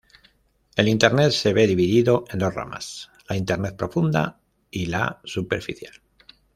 [0.83, 4.39] El internet se ve dividido en dos ramas, la internet profunda
[4.71, 5.93] y la superficial.